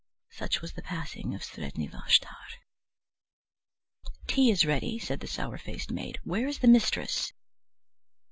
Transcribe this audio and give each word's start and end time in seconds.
Such 0.31 0.61
was 0.61 0.73
the 0.73 0.81
passing 0.81 1.35
of 1.35 1.43
Sredni 1.43 1.87
Vashtar. 1.87 2.35
"Tea 4.25 4.49
is 4.49 4.65
ready," 4.65 4.97
said 4.97 5.19
the 5.19 5.27
sour 5.27 5.59
faced 5.59 5.91
maid; 5.91 6.17
"where 6.23 6.47
is 6.47 6.57
the 6.57 6.67
mistress?" 6.67 7.31